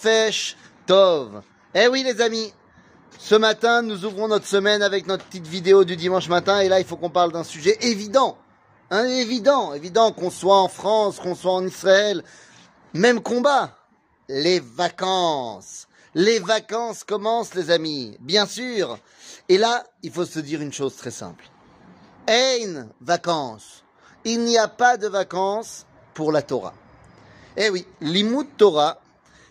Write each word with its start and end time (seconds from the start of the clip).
Chofesh 0.00 0.56
Tov. 0.86 1.42
Eh 1.74 1.86
oui 1.88 2.02
les 2.02 2.20
amis, 2.20 2.52
ce 3.18 3.34
matin 3.34 3.82
nous 3.82 4.04
ouvrons 4.04 4.28
notre 4.28 4.46
semaine 4.46 4.82
avec 4.82 5.06
notre 5.06 5.24
petite 5.24 5.46
vidéo 5.46 5.84
du 5.84 5.96
dimanche 5.96 6.28
matin 6.28 6.60
et 6.60 6.68
là 6.68 6.80
il 6.80 6.86
faut 6.86 6.96
qu'on 6.96 7.10
parle 7.10 7.32
d'un 7.32 7.44
sujet 7.44 7.76
évident. 7.82 8.38
Hein, 8.90 9.04
évident, 9.04 9.72
évident 9.74 10.10
qu'on 10.12 10.30
soit 10.30 10.58
en 10.58 10.68
France, 10.68 11.20
qu'on 11.20 11.34
soit 11.34 11.52
en 11.52 11.66
Israël. 11.66 12.24
Même 12.94 13.20
combat. 13.20 13.76
Les 14.28 14.58
vacances. 14.60 15.86
Les 16.14 16.38
vacances 16.38 17.04
commencent 17.04 17.54
les 17.54 17.70
amis, 17.70 18.16
bien 18.20 18.46
sûr. 18.46 18.98
Et 19.48 19.58
là, 19.58 19.84
il 20.02 20.10
faut 20.10 20.24
se 20.24 20.40
dire 20.40 20.60
une 20.60 20.72
chose 20.72 20.96
très 20.96 21.12
simple. 21.12 21.44
Ein 22.26 22.88
vacances. 23.00 23.84
Il 24.24 24.40
n'y 24.44 24.58
a 24.58 24.66
pas 24.66 24.96
de 24.96 25.06
vacances 25.06 25.86
pour 26.14 26.32
la 26.32 26.42
Torah. 26.42 26.74
Eh 27.56 27.70
oui, 27.70 27.86
l'imout 28.00 28.48
Torah, 28.56 28.99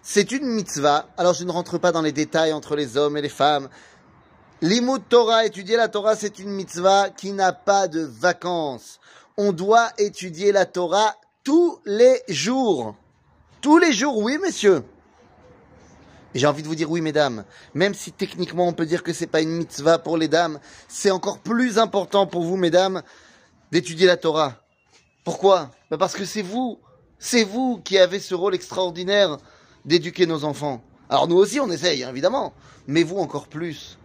c'est 0.02 0.32
une 0.32 0.46
mitzvah. 0.46 1.08
Alors 1.18 1.34
je 1.34 1.44
ne 1.44 1.52
rentre 1.52 1.78
pas 1.78 1.92
dans 1.92 2.02
les 2.02 2.12
détails 2.12 2.54
entre 2.54 2.76
les 2.76 2.98
hommes 2.98 3.18
et 3.18 3.21
les 3.21 3.30
femmes. 3.30 3.70
L'imout 4.62 5.00
Torah, 5.00 5.46
étudier 5.46 5.78
la 5.78 5.88
Torah, 5.88 6.16
c'est 6.16 6.40
une 6.40 6.50
mitzvah 6.50 7.10
qui 7.10 7.32
n'a 7.32 7.54
pas 7.54 7.88
de 7.88 8.02
vacances. 8.02 9.00
On 9.38 9.54
doit 9.54 9.90
étudier 9.98 10.52
la 10.52 10.66
Torah 10.66 11.16
tous 11.43 11.80
les 11.86 12.21
jours. 12.28 12.96
Tous 13.62 13.78
les 13.78 13.93
jours, 13.93 14.18
oui, 14.18 14.38
messieurs. 14.38 14.84
Et 16.34 16.40
j'ai 16.40 16.48
envie 16.48 16.62
de 16.62 16.68
vous 16.68 16.76
dire 16.76 16.92
oui, 16.92 17.02
mesdames. 17.02 17.46
Même 17.74 17.93
si 17.93 18.12
techniquement 18.12 18.68
on 18.68 18.74
peut 18.74 18.86
dire 18.86 19.04
que 19.04 19.14
c'est 19.14 19.28
pas 19.28 19.42
une 19.42 19.56
mitzvah 19.56 19.98
pour 19.98 20.18
les 20.18 20.28
dames, 20.28 20.60
c'est 20.88 21.12
encore 21.12 21.40
plus 21.40 21.79
important 21.79 22.28
pour 22.28 22.43
vous, 22.43 22.57
mesdames, 22.57 23.02
d'étudier 23.71 24.07
la 24.07 24.18
Torah. 24.18 24.56
Pourquoi? 25.24 25.71
Ben 25.90 25.98
Parce 25.98 26.14
que 26.14 26.26
c'est 26.26 26.42
vous 26.42 26.79
c'est 27.20 27.43
vous 27.43 27.82
qui 27.84 27.98
avez 27.98 28.20
ce 28.20 28.34
rôle 28.34 28.56
extraordinaire 28.56 29.38
d'éduquer 29.86 30.25
nos 30.25 30.43
enfants. 30.43 30.82
Alors 31.10 31.28
nous 31.28 31.38
aussi, 31.38 31.60
on 31.60 31.69
essaye, 31.69 32.03
hein, 32.03 32.09
évidemment, 32.09 32.53
mais 32.88 33.03
vous 33.03 33.17
encore 33.17 33.47
plus. 33.47 33.97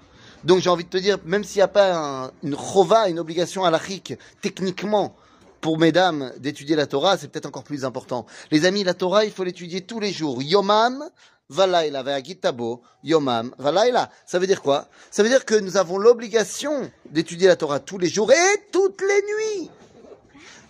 Donc 0.45 0.61
j'ai 0.61 0.71
envie 0.71 0.85
de 0.85 0.91
te 0.91 0.97
dire, 0.97 1.19
même 1.25 1.45
s'il 1.45 1.59
n'y 1.59 1.63
a 1.63 1.69
pas 1.69 2.31
une 2.43 2.57
chova, 2.57 3.09
une 3.09 3.19
obligation 3.19 3.65
halachique, 3.65 4.15
techniquement, 4.43 5.17
pour 5.61 5.79
mesdames 5.79 6.33
d'étudier 6.39 6.77
la 6.77 6.87
Torah, 6.87 7.17
c'est 7.17 7.29
peut-être 7.29 7.47
encore 7.47 7.65
plus 7.65 7.85
important. 7.85 8.27
Les 8.51 8.67
amis, 8.67 8.85
la 8.85 8.95
Torah, 8.95 9.25
il 9.25 9.33
faut 9.33 9.45
l'étudier 9.45 9.81
tous 9.81 10.01
les 10.01 10.13
jours. 10.13 10.43
Yomam, 10.43 11.03
valaila, 11.49 12.03
ve'agitabo, 12.03 12.83
yomam, 13.03 13.55
valaila. 13.59 14.11
Ça 14.27 14.39
veut 14.39 14.47
dire 14.47 14.61
quoi? 14.61 14.89
Ça 15.11 15.23
veut 15.23 15.31
dire 15.31 15.47
que 15.47 15.55
nous 15.55 15.79
avons 15.79 15.97
l'obligation 15.97 16.91
d'étudier 17.11 17.49
la 17.49 17.57
Torah 17.57 17.81
tous 17.81 17.99
les 17.99 18.09
jours 18.09 18.31
et 18.31 18.63
toutes 18.73 19.01
les 19.01 19.63
nuits. 19.63 19.71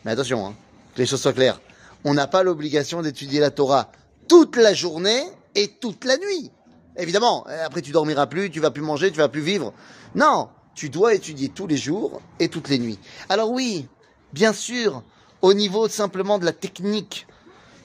Mais 0.04 0.12
attention, 0.12 0.46
hein, 0.46 0.54
que 0.94 1.00
les 1.00 1.06
choses 1.06 1.20
soient 1.20 1.32
claires 1.32 1.58
on 2.04 2.14
n'a 2.14 2.26
pas 2.26 2.42
l'obligation 2.42 3.02
d'étudier 3.02 3.40
la 3.40 3.50
Torah 3.50 3.90
toute 4.28 4.56
la 4.56 4.74
journée 4.74 5.22
et 5.54 5.68
toute 5.68 6.04
la 6.04 6.16
nuit. 6.16 6.50
Évidemment, 6.96 7.44
après 7.64 7.82
tu 7.82 7.90
dormiras 7.90 8.26
plus, 8.26 8.50
tu 8.50 8.60
vas 8.60 8.70
plus 8.70 8.82
manger, 8.82 9.10
tu 9.10 9.18
vas 9.18 9.28
plus 9.28 9.40
vivre. 9.40 9.72
Non, 10.14 10.48
tu 10.74 10.90
dois 10.90 11.14
étudier 11.14 11.48
tous 11.48 11.66
les 11.66 11.76
jours 11.76 12.20
et 12.38 12.48
toutes 12.48 12.68
les 12.68 12.78
nuits. 12.78 12.98
Alors 13.28 13.50
oui, 13.50 13.88
bien 14.32 14.52
sûr, 14.52 15.02
au 15.42 15.54
niveau 15.54 15.88
simplement 15.88 16.38
de 16.38 16.44
la 16.44 16.52
technique, 16.52 17.26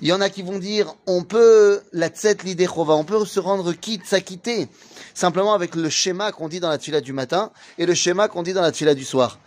il 0.02 0.08
y 0.08 0.14
en 0.14 0.22
a 0.22 0.30
qui 0.30 0.44
vont 0.44 0.60
dire, 0.60 0.94
on 1.08 1.24
peut, 1.24 1.82
la 1.92 2.08
tset 2.08 2.38
l'idée 2.46 2.70
on 2.74 3.04
peut 3.04 3.26
se 3.26 3.40
rendre 3.40 3.74
quitte, 3.74 4.06
s'acquitter, 4.06 4.70
simplement 5.14 5.54
avec 5.54 5.76
le 5.76 5.90
schéma 5.90 6.32
qu'on 6.32 6.48
dit 6.48 6.62
dans 6.62 6.70
la 6.70 6.78
tuila 6.78 7.02
du 7.02 7.12
matin 7.12 7.52
et 7.78 7.86
le 7.86 7.94
schéma 7.94 8.30
qu'on 8.30 8.44
dit 8.44 8.54
dans 8.54 8.62
la 8.62 8.72
tuila 8.72 8.96
du 8.96 9.04
soir. 9.04 9.40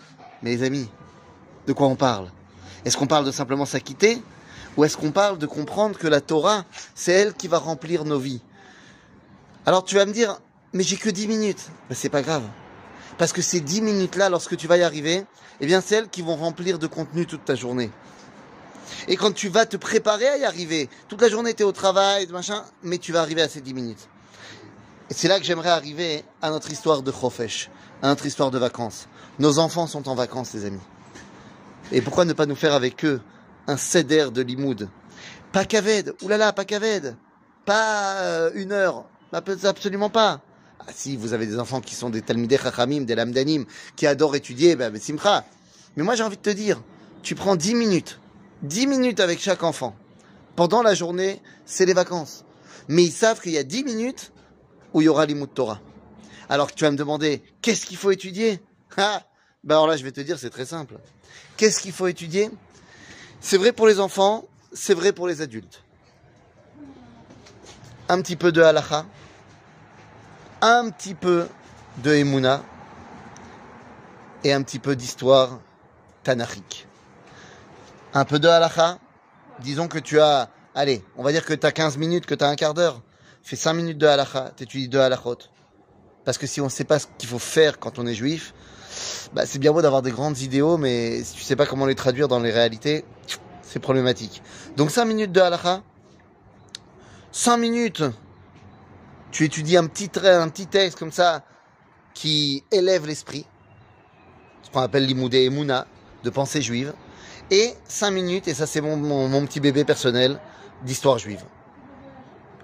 Mais 0.42 0.50
les 0.50 0.62
amis, 0.62 0.88
de 1.66 1.72
quoi 1.72 1.86
on 1.86 1.96
parle? 1.96 2.30
Est-ce 2.84 2.96
qu'on 2.96 3.06
parle 3.06 3.24
de 3.24 3.30
simplement 3.30 3.64
s'acquitter? 3.64 4.20
Ou 4.76 4.84
est-ce 4.84 4.96
qu'on 4.96 5.12
parle 5.12 5.38
de 5.38 5.46
comprendre 5.46 5.98
que 5.98 6.08
la 6.08 6.20
Torah, 6.20 6.64
c'est 6.94 7.12
elle 7.12 7.34
qui 7.34 7.48
va 7.48 7.58
remplir 7.58 8.04
nos 8.04 8.18
vies 8.18 8.40
Alors 9.66 9.84
tu 9.84 9.94
vas 9.94 10.06
me 10.06 10.12
dire, 10.12 10.38
mais 10.72 10.82
j'ai 10.82 10.96
que 10.96 11.10
10 11.10 11.28
minutes. 11.28 11.68
Mais 11.88 11.94
c'est 11.94 12.08
pas 12.08 12.22
grave. 12.22 12.44
Parce 13.18 13.32
que 13.32 13.42
ces 13.42 13.60
10 13.60 13.82
minutes-là, 13.82 14.28
lorsque 14.30 14.56
tu 14.56 14.66
vas 14.66 14.78
y 14.78 14.82
arriver, 14.82 15.24
eh 15.60 15.66
bien, 15.66 15.80
c'est 15.80 15.96
elles 15.96 16.08
qui 16.08 16.22
vont 16.22 16.36
remplir 16.36 16.78
de 16.78 16.86
contenu 16.86 17.26
toute 17.26 17.44
ta 17.44 17.54
journée. 17.54 17.90
Et 19.08 19.16
quand 19.16 19.32
tu 19.32 19.48
vas 19.48 19.66
te 19.66 19.76
préparer 19.76 20.28
à 20.28 20.36
y 20.38 20.44
arriver, 20.44 20.88
toute 21.08 21.20
la 21.20 21.28
journée 21.28 21.54
tu 21.54 21.62
es 21.62 21.66
au 21.66 21.72
travail, 21.72 22.26
machin, 22.28 22.64
mais 22.82 22.98
tu 22.98 23.12
vas 23.12 23.20
arriver 23.20 23.42
à 23.42 23.48
ces 23.48 23.60
10 23.60 23.74
minutes. 23.74 24.08
Et 25.10 25.14
c'est 25.14 25.28
là 25.28 25.38
que 25.38 25.44
j'aimerais 25.44 25.70
arriver 25.70 26.24
à 26.40 26.50
notre 26.50 26.70
histoire 26.70 27.02
de 27.02 27.12
Chofesh, 27.12 27.70
à 28.02 28.08
notre 28.08 28.24
histoire 28.26 28.50
de 28.50 28.58
vacances. 28.58 29.08
Nos 29.38 29.58
enfants 29.58 29.86
sont 29.86 30.08
en 30.08 30.14
vacances, 30.14 30.54
les 30.54 30.64
amis. 30.64 30.80
Et 31.90 32.00
pourquoi 32.00 32.24
ne 32.24 32.32
pas 32.32 32.46
nous 32.46 32.54
faire 32.54 32.72
avec 32.72 33.04
eux 33.04 33.20
un 33.66 33.76
céder 33.76 34.28
de 34.32 34.42
limoud. 34.42 34.88
Pas 35.52 35.64
kaved, 35.64 36.14
oulala, 36.22 36.52
pas 36.52 36.64
kaved. 36.64 37.16
Pas 37.64 38.14
euh, 38.22 38.50
une 38.54 38.72
heure, 38.72 39.04
absolument 39.32 40.10
pas. 40.10 40.40
Ah, 40.80 40.86
si 40.92 41.16
vous 41.16 41.32
avez 41.32 41.46
des 41.46 41.58
enfants 41.58 41.80
qui 41.80 41.94
sont 41.94 42.10
des 42.10 42.22
talmidei 42.22 42.58
chachamim, 42.58 43.02
des 43.02 43.14
lamdanim, 43.14 43.66
qui 43.94 44.06
adorent 44.06 44.34
étudier, 44.34 44.74
ben, 44.74 44.94
simcha. 44.98 45.44
Mais 45.96 46.02
moi 46.02 46.16
j'ai 46.16 46.24
envie 46.24 46.36
de 46.36 46.42
te 46.42 46.50
dire, 46.50 46.82
tu 47.22 47.34
prends 47.34 47.54
10 47.54 47.74
minutes, 47.74 48.18
10 48.62 48.86
minutes 48.88 49.20
avec 49.20 49.40
chaque 49.40 49.62
enfant. 49.62 49.94
Pendant 50.56 50.82
la 50.82 50.94
journée, 50.94 51.40
c'est 51.66 51.86
les 51.86 51.94
vacances. 51.94 52.44
Mais 52.88 53.04
ils 53.04 53.12
savent 53.12 53.40
qu'il 53.40 53.52
y 53.52 53.58
a 53.58 53.62
10 53.62 53.84
minutes 53.84 54.32
où 54.92 55.00
il 55.00 55.04
y 55.04 55.08
aura 55.08 55.24
l'imoud 55.24 55.52
Torah. 55.54 55.80
Alors 56.48 56.70
que 56.70 56.74
tu 56.74 56.84
vas 56.84 56.90
me 56.90 56.96
demander, 56.96 57.42
qu'est-ce 57.62 57.86
qu'il 57.86 57.96
faut 57.96 58.10
étudier? 58.10 58.60
Ah, 58.96 59.22
ben 59.64 59.76
alors 59.76 59.86
là 59.86 59.96
je 59.96 60.04
vais 60.04 60.12
te 60.12 60.20
dire, 60.20 60.38
c'est 60.38 60.50
très 60.50 60.66
simple. 60.66 60.96
Qu'est-ce 61.56 61.80
qu'il 61.80 61.92
faut 61.92 62.08
étudier? 62.08 62.50
C'est 63.42 63.58
vrai 63.58 63.72
pour 63.72 63.88
les 63.88 63.98
enfants, 64.00 64.44
c'est 64.72 64.94
vrai 64.94 65.12
pour 65.12 65.26
les 65.26 65.42
adultes. 65.42 65.82
Un 68.08 68.22
petit 68.22 68.36
peu 68.36 68.52
de 68.52 68.62
halacha, 68.62 69.04
un 70.60 70.88
petit 70.90 71.14
peu 71.14 71.48
de 71.98 72.14
emuna 72.14 72.62
et 74.44 74.52
un 74.52 74.62
petit 74.62 74.78
peu 74.78 74.94
d'histoire 74.94 75.60
tanachique. 76.22 76.86
Un 78.14 78.24
peu 78.24 78.38
de 78.38 78.48
halacha, 78.48 78.98
disons 79.58 79.88
que 79.88 79.98
tu 79.98 80.20
as, 80.20 80.48
allez, 80.74 81.04
on 81.16 81.24
va 81.24 81.32
dire 81.32 81.44
que 81.44 81.52
tu 81.52 81.66
as 81.66 81.72
15 81.72 81.98
minutes, 81.98 82.26
que 82.26 82.36
tu 82.36 82.44
as 82.44 82.48
un 82.48 82.56
quart 82.56 82.74
d'heure, 82.74 83.02
fais 83.42 83.56
5 83.56 83.74
minutes 83.74 83.98
de 83.98 84.06
halacha, 84.06 84.52
étudies 84.60 84.88
deux 84.88 85.00
halachot. 85.00 85.38
Parce 86.24 86.38
que 86.38 86.46
si 86.46 86.60
on 86.60 86.64
ne 86.64 86.70
sait 86.70 86.84
pas 86.84 86.98
ce 86.98 87.06
qu'il 87.18 87.28
faut 87.28 87.38
faire 87.38 87.78
quand 87.78 87.98
on 87.98 88.06
est 88.06 88.14
juif, 88.14 88.54
bah, 89.32 89.46
c'est 89.46 89.58
bien 89.58 89.72
beau 89.72 89.82
d'avoir 89.82 90.02
des 90.02 90.10
grandes 90.10 90.38
idéaux, 90.40 90.76
mais 90.76 91.22
si 91.24 91.34
tu 91.34 91.42
sais 91.42 91.56
pas 91.56 91.66
comment 91.66 91.86
les 91.86 91.94
traduire 91.94 92.28
dans 92.28 92.38
les 92.38 92.50
réalités, 92.50 93.04
c'est 93.62 93.80
problématique. 93.80 94.42
Donc 94.76 94.90
5 94.90 95.04
minutes 95.04 95.32
de 95.32 95.40
halakha, 95.40 95.82
5 97.32 97.56
minutes, 97.56 98.04
tu 99.30 99.44
étudies 99.44 99.76
un 99.76 99.86
petit 99.86 100.10
trait, 100.10 100.34
un 100.34 100.48
petit 100.48 100.66
texte 100.66 100.98
comme 100.98 101.12
ça, 101.12 101.44
qui 102.14 102.62
élève 102.70 103.06
l'esprit, 103.06 103.46
ce 104.62 104.70
qu'on 104.70 104.80
appelle 104.80 105.06
l'imoudé 105.06 105.48
mouna, 105.48 105.86
de 106.22 106.30
pensée 106.30 106.60
juive, 106.60 106.92
et 107.50 107.74
5 107.88 108.10
minutes, 108.10 108.48
et 108.48 108.54
ça 108.54 108.66
c'est 108.66 108.80
mon, 108.80 109.46
petit 109.46 109.60
bébé 109.60 109.84
personnel, 109.84 110.38
d'histoire 110.84 111.18
juive. 111.18 111.42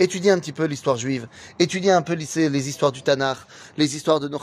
Étudier 0.00 0.30
un 0.30 0.38
petit 0.38 0.52
peu 0.52 0.64
l'histoire 0.64 0.96
juive, 0.96 1.28
étudier 1.58 1.90
un 1.90 2.02
peu 2.02 2.14
les, 2.14 2.68
histoires 2.68 2.92
du 2.92 3.02
Tanakh, 3.02 3.38
les 3.76 3.96
histoires 3.96 4.20
de 4.20 4.28
nos 4.28 4.38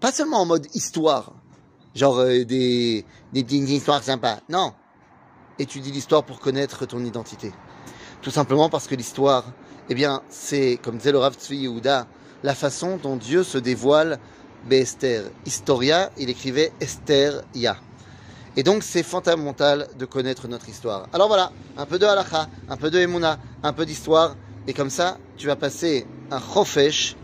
pas 0.00 0.12
seulement 0.12 0.42
en 0.42 0.46
mode 0.46 0.66
histoire, 0.74 1.32
genre 1.94 2.18
euh, 2.18 2.44
des, 2.44 3.04
des 3.32 3.72
histoires 3.72 4.02
sympas. 4.02 4.40
Non. 4.48 4.74
Étudie 5.58 5.92
l'histoire 5.92 6.24
pour 6.24 6.40
connaître 6.40 6.84
ton 6.84 7.02
identité. 7.04 7.52
Tout 8.20 8.30
simplement 8.30 8.68
parce 8.68 8.86
que 8.86 8.94
l'histoire, 8.94 9.52
eh 9.88 9.94
bien, 9.94 10.22
c'est, 10.28 10.78
comme 10.82 10.98
disait 10.98 11.12
le 11.12 11.18
Rav 11.18 11.34
Tzvi 11.34 11.58
Yehuda, 11.58 12.06
la 12.42 12.54
façon 12.54 12.98
dont 13.02 13.16
Dieu 13.16 13.44
se 13.44 13.56
dévoile 13.56 14.18
Esther. 14.70 15.24
Historia, 15.46 16.10
il 16.18 16.30
écrivait 16.30 16.72
Esther 16.80 17.42
Ya. 17.54 17.76
Et 18.56 18.62
donc, 18.62 18.82
c'est 18.82 19.02
fondamental 19.02 19.88
de 19.98 20.04
connaître 20.04 20.48
notre 20.48 20.68
histoire. 20.68 21.08
Alors 21.12 21.28
voilà, 21.28 21.50
un 21.76 21.86
peu 21.86 21.98
de 21.98 22.06
halacha, 22.06 22.48
un 22.68 22.76
peu 22.76 22.90
de 22.90 22.98
emuna, 22.98 23.38
un 23.64 23.72
peu 23.72 23.84
d'histoire. 23.84 24.36
Et 24.68 24.72
comme 24.72 24.90
ça, 24.90 25.18
tu 25.36 25.48
vas 25.48 25.56
passer 25.56 26.06
un 26.30 26.38
chofesh 26.38 27.16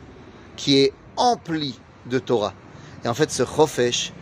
qui 0.57 0.79
est 0.79 0.93
empli 1.17 1.79
de 2.07 2.19
Torah. 2.19 2.55
Et 3.05 3.09
en 3.09 3.15
fait, 3.15 3.31
ce 3.31 3.45
chofesh 3.45 4.13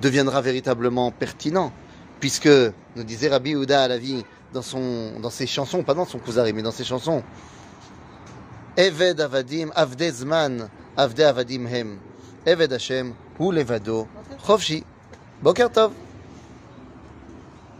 deviendra 0.00 0.40
véritablement 0.40 1.10
pertinent, 1.10 1.72
puisque, 2.20 2.48
nous 2.48 3.04
disait 3.04 3.28
Rabbi 3.28 3.54
Ouda 3.54 3.82
à 3.82 3.88
la 3.88 3.98
vie, 3.98 4.24
dans, 4.54 4.62
son, 4.62 5.20
dans 5.20 5.30
ses 5.30 5.46
chansons, 5.46 5.82
pas 5.82 5.94
dans 5.94 6.06
son 6.06 6.18
Kuzari, 6.18 6.52
mais 6.52 6.62
dans 6.62 6.70
ses 6.70 6.84
chansons, 6.84 7.22
Eved 8.76 9.20
Avadim, 9.20 9.70
Avde 9.74 10.10
Zman, 10.10 10.68
Avde 10.96 11.20
Avadim 11.20 11.66
Hem, 11.66 11.98
Eved 12.46 12.72
Hashem, 12.72 13.14
Hu 13.38 13.52
Levado, 13.52 14.08
Chofshi. 14.46 14.84